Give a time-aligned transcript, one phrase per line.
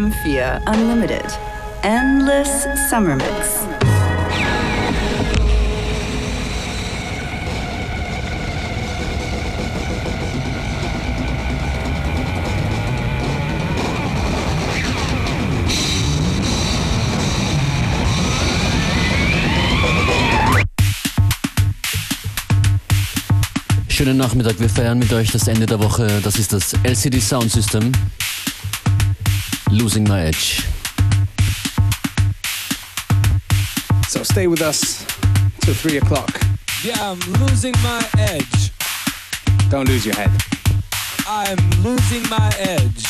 [0.00, 1.38] FM4 Unlimited.
[1.82, 3.66] Endless Summer Mix.
[23.88, 26.20] Schönen Nachmittag, wir feiern mit euch das Ende der Woche.
[26.24, 27.92] Das ist das LCD Sound System.
[29.72, 30.66] Losing My Edge.
[34.08, 35.04] So stay with us
[35.60, 36.30] till 3 o'clock.
[36.82, 38.72] Yeah, I'm losing my edge.
[39.70, 40.30] Don't lose your head.
[41.26, 43.06] I'm losing my edge.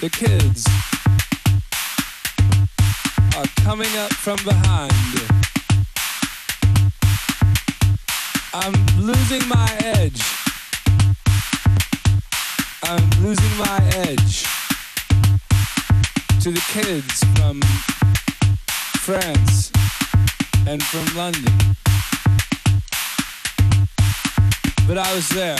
[0.00, 0.66] The kids
[3.36, 4.92] are coming up from behind.
[8.54, 10.43] I'm losing my edge.
[12.86, 14.44] I'm losing my edge
[16.42, 17.62] to the kids from
[19.00, 19.72] France
[20.66, 21.54] and from London.
[24.86, 25.56] But I was there.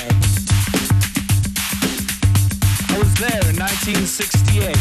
[2.90, 4.76] I was there in 1968.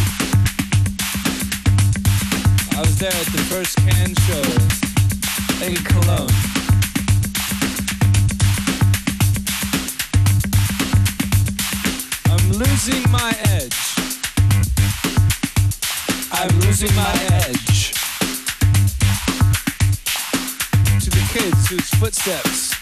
[2.76, 4.44] I was there at the first Can show
[5.66, 6.63] in Cologne.
[12.54, 13.78] Losing my edge.
[16.32, 17.94] I'm losing my edge
[21.02, 22.74] to the kids whose footsteps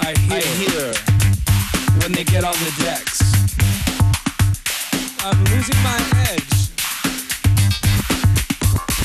[0.00, 0.94] I hear, I hear
[2.00, 3.20] when they get on the decks.
[5.24, 5.98] I'm losing my
[6.30, 6.70] edge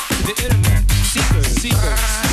[0.10, 2.29] to the internet seekers, seekers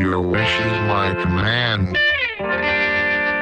[0.00, 1.92] Your wish is my command.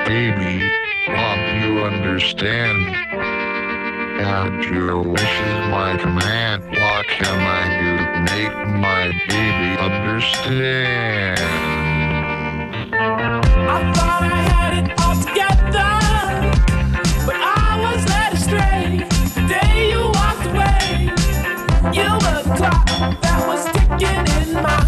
[0.09, 0.69] Baby,
[1.07, 2.97] won't you understand?
[4.21, 6.65] And your wish is my command.
[6.65, 11.39] What can I do to make my baby understand?
[12.93, 15.95] I thought I had it all together,
[17.25, 19.07] but I was led astray.
[19.37, 21.15] The day you walked away,
[21.95, 22.85] you were the clock
[23.23, 24.88] that was ticking in my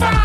[0.00, 0.21] Bye.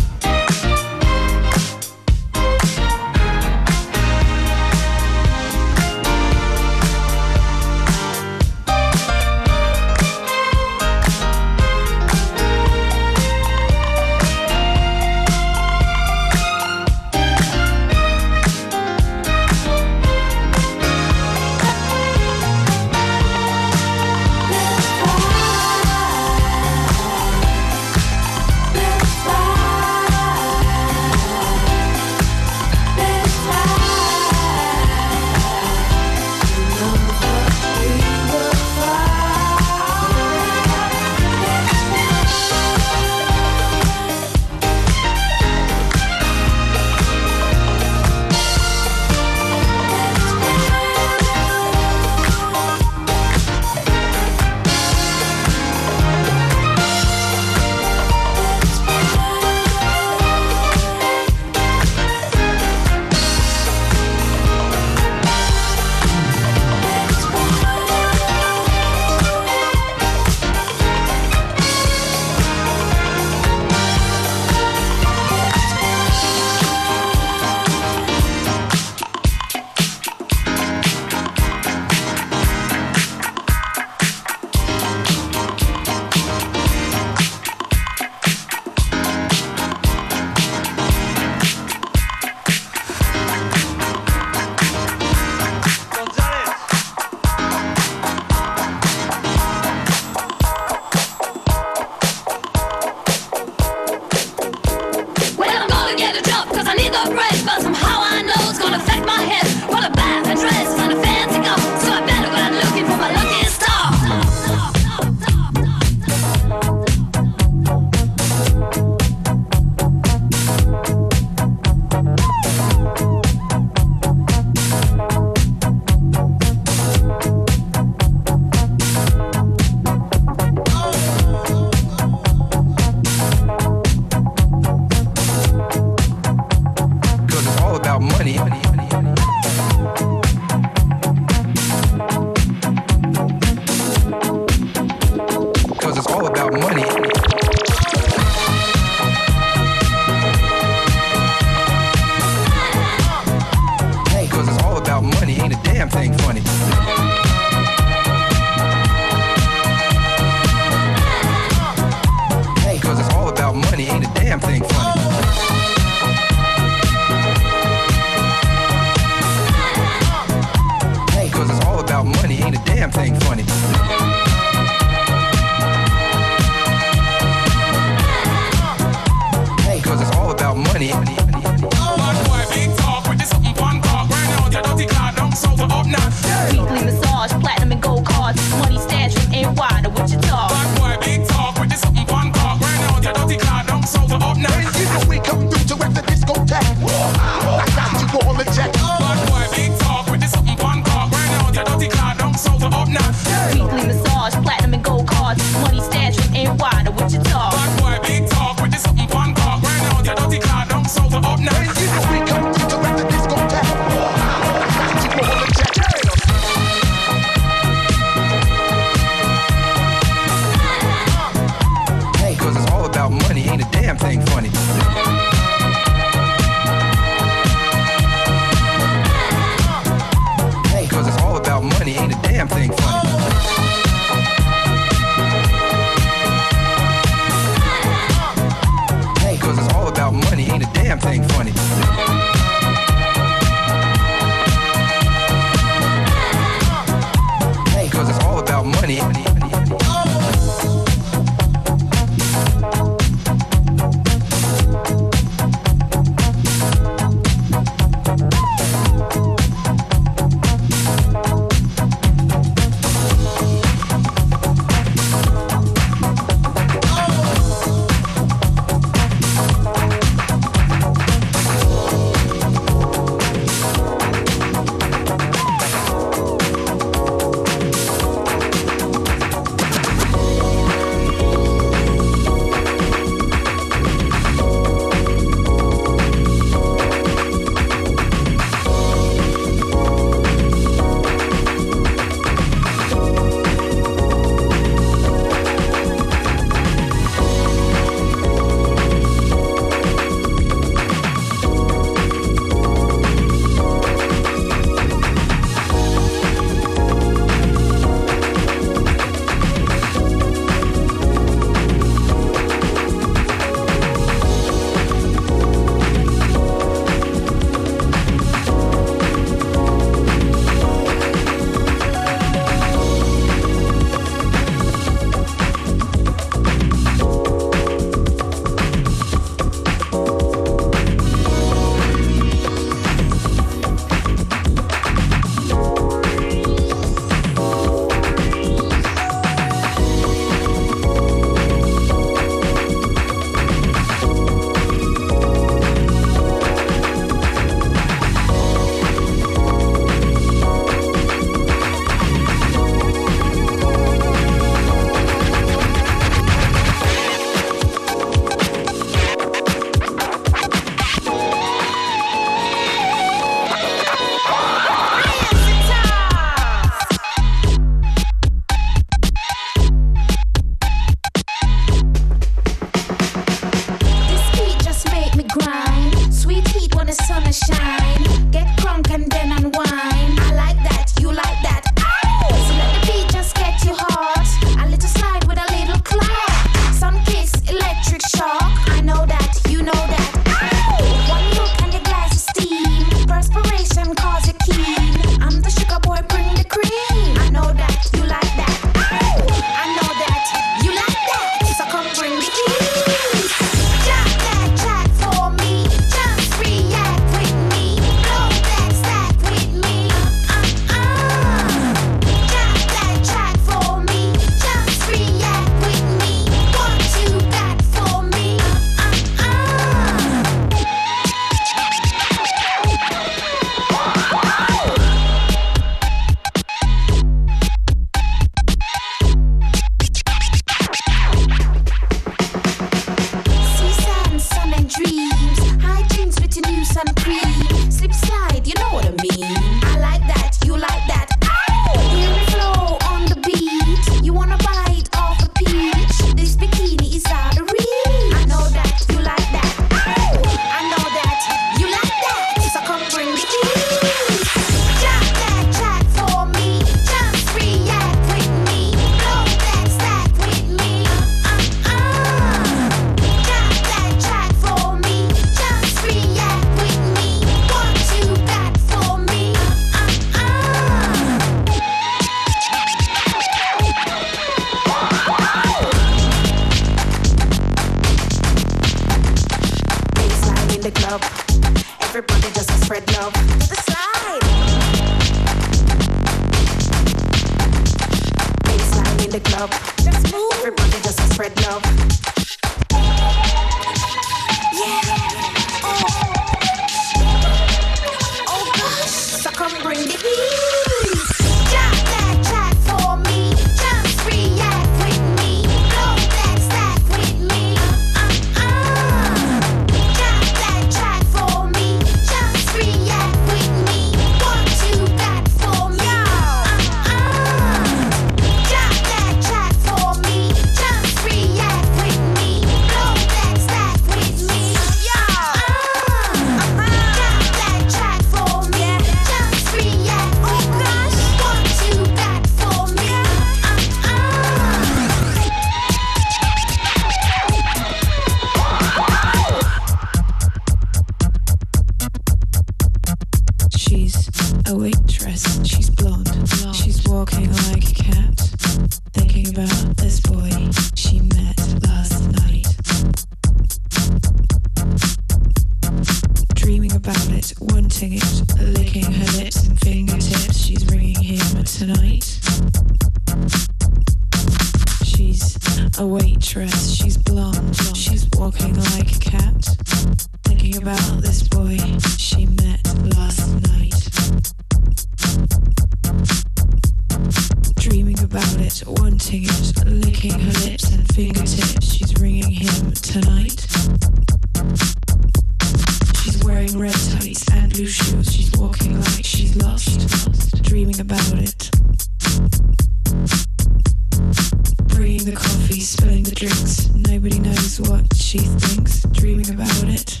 [595.92, 596.70] spilling the drinks.
[596.74, 600.00] Nobody knows what she thinks, dreaming about it.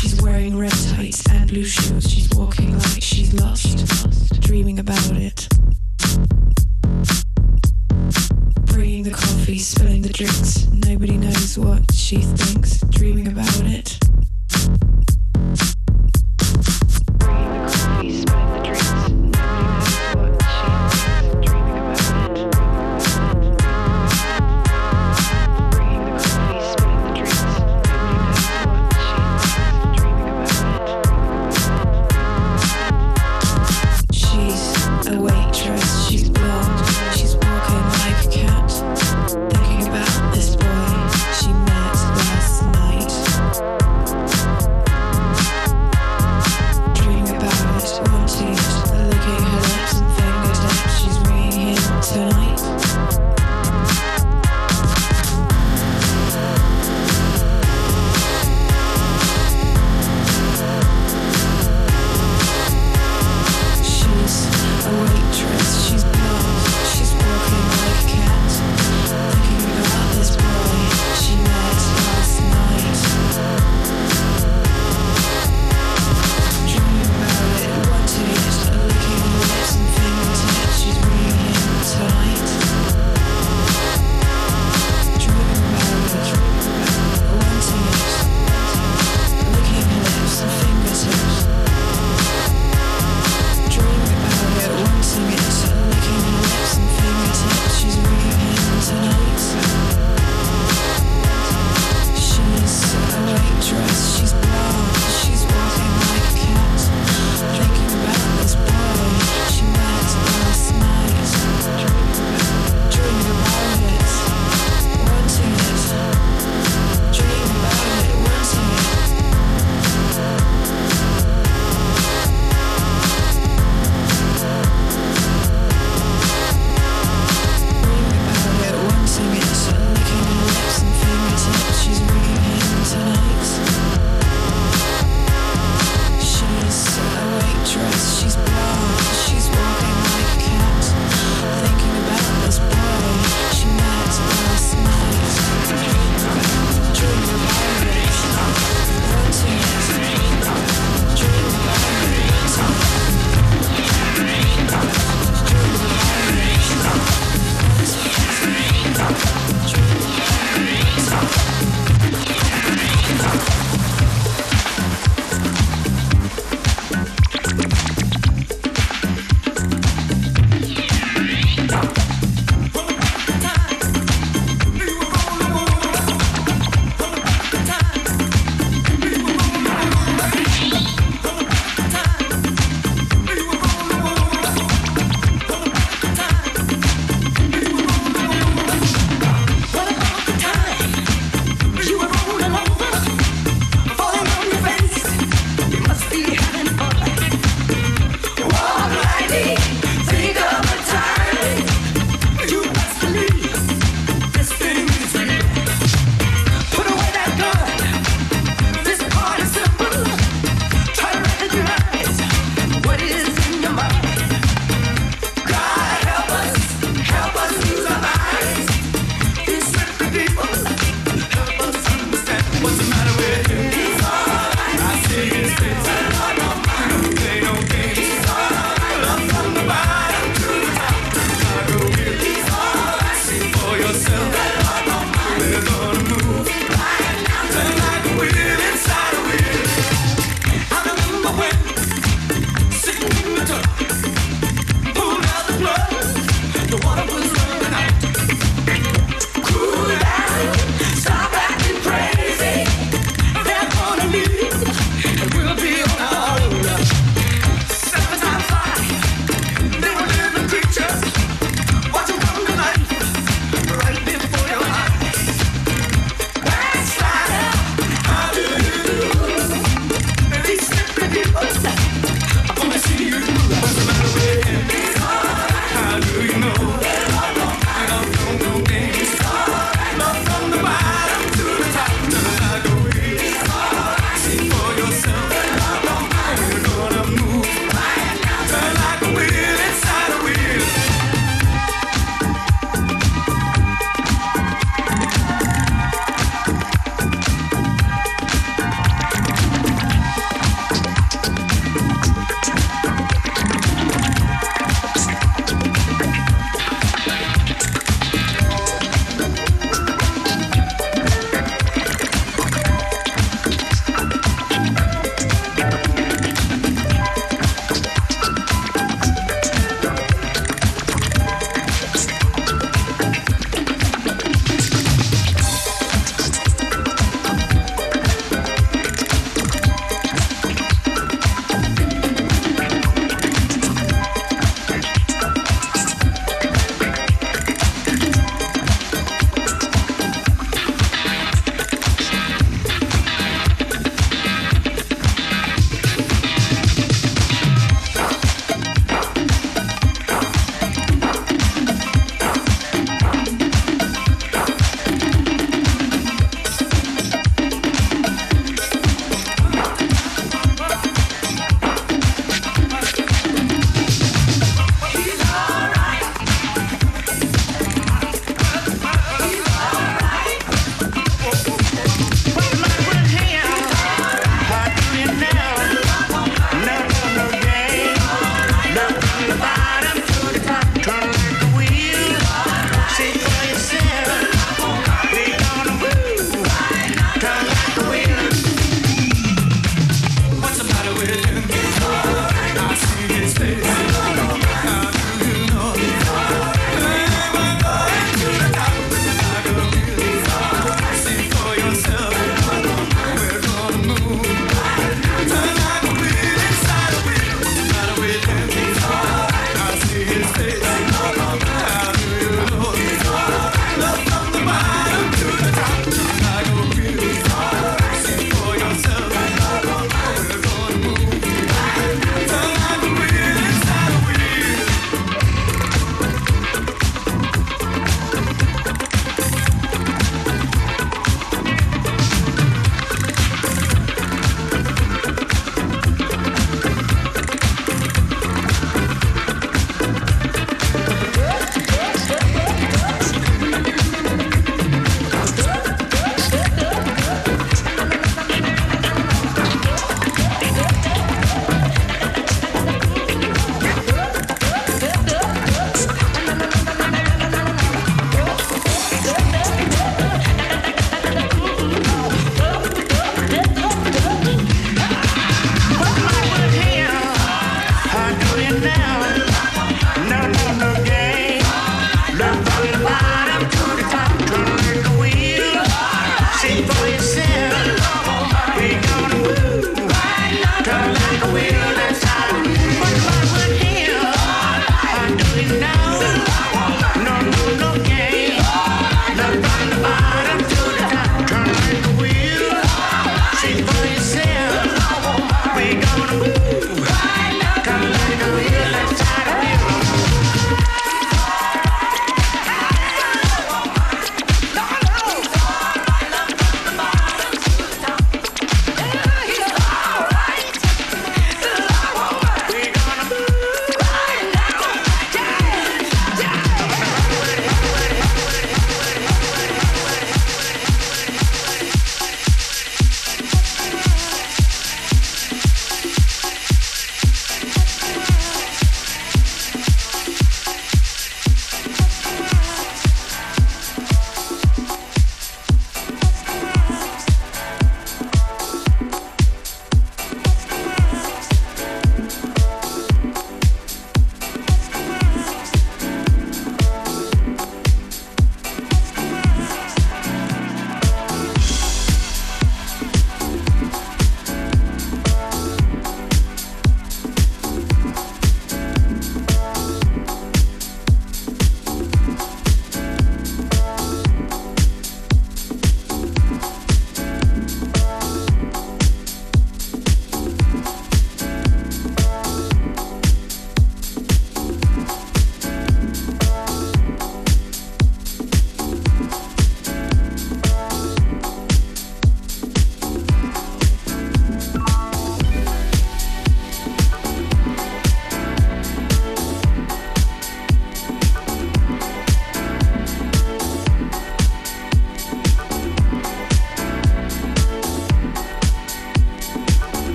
[0.00, 2.10] She's wearing red tights and blue shoes.
[2.10, 5.48] She's walking like she's lost, dreaming about it.
[8.72, 10.66] Bringing the coffee, spilling the drinks.
[10.68, 13.37] Nobody knows what she thinks, dreaming about it.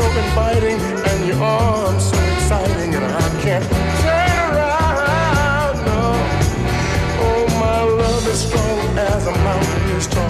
[0.00, 3.64] so inviting, and your arms so exciting, and I can't
[4.02, 5.76] turn around.
[5.86, 6.00] No,
[7.26, 10.29] oh my love is strong as a mountain is strong.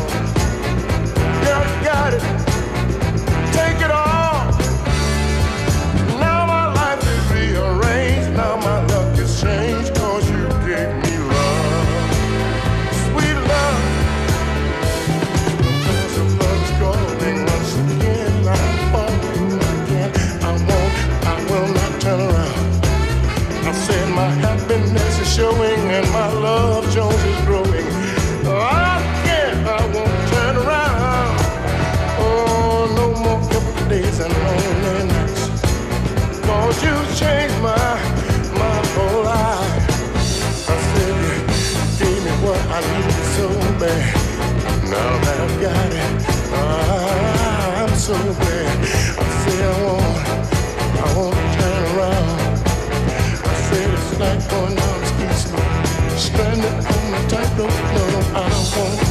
[58.32, 59.09] I want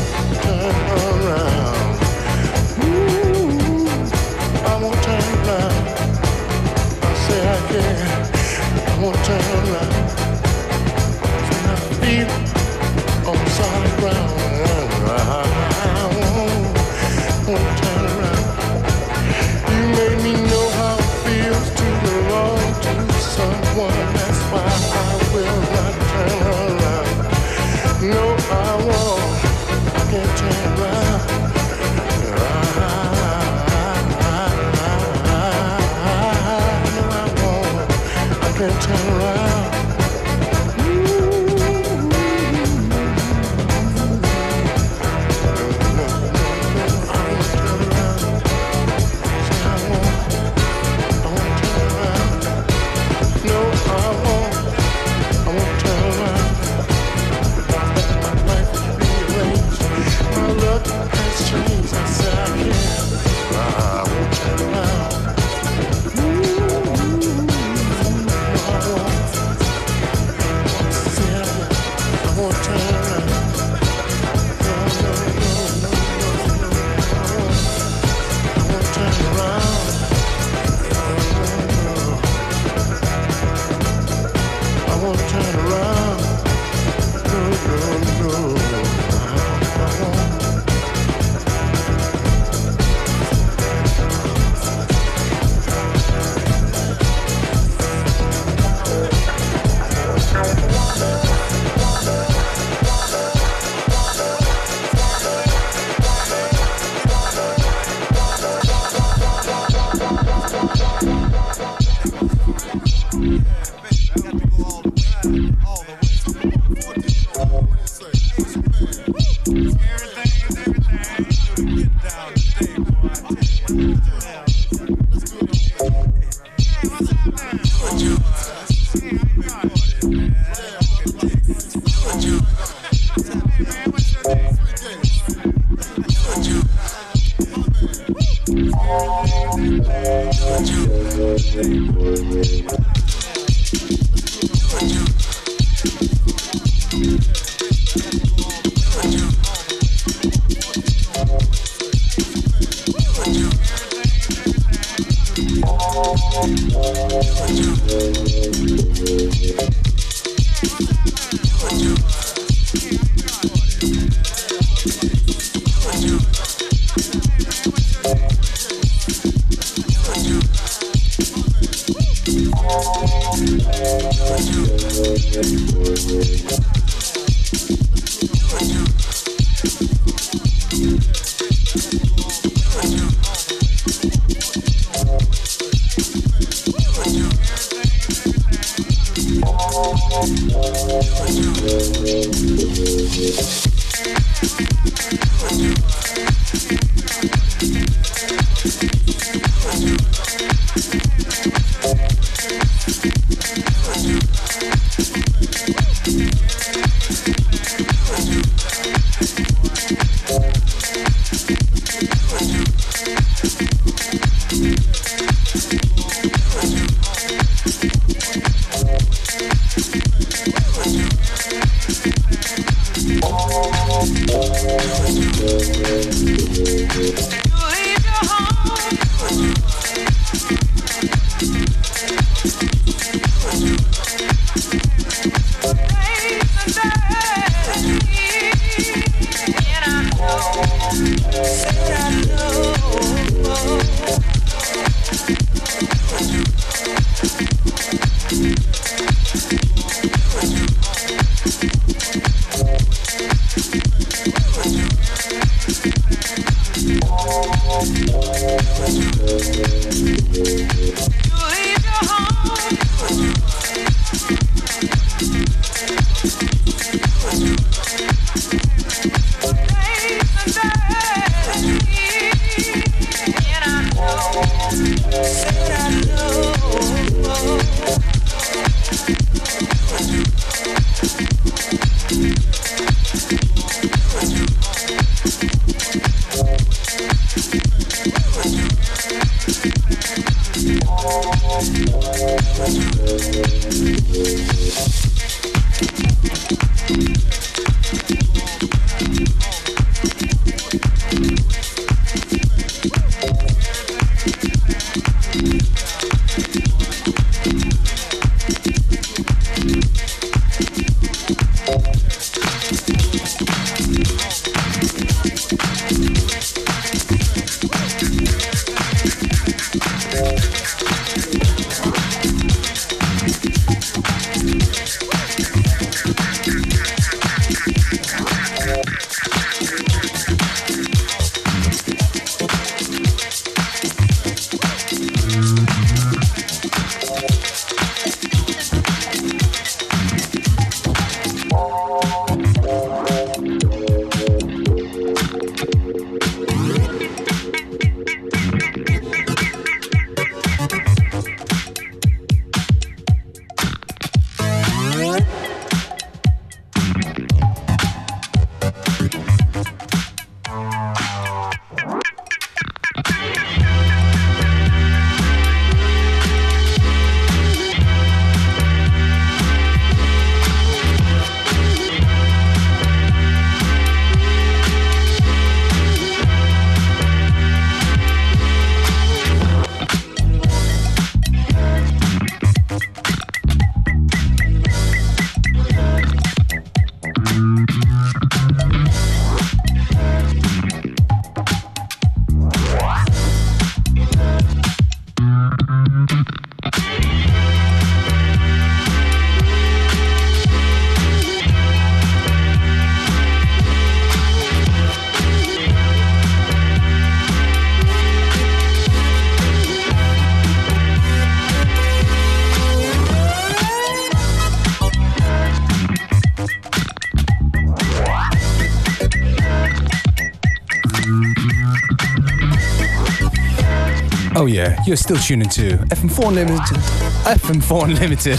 [424.59, 426.75] Yeah, you're still tuning to FM4 Unlimited,
[427.23, 428.37] FM4 Unlimited,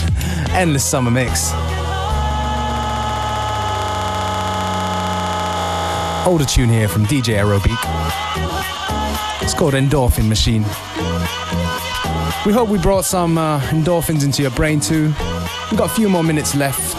[0.50, 1.50] Endless Summer Mix.
[6.26, 7.74] Older tune here from DJ Aerobeat.
[9.40, 10.62] It's called Endorphin Machine.
[12.44, 15.14] We hope we brought some uh, endorphins into your brain too.
[15.70, 16.98] We've got a few more minutes left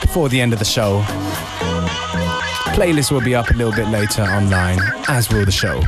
[0.00, 1.02] before the end of the show.
[2.72, 4.78] Playlist will be up a little bit later online,
[5.08, 5.82] as will the show.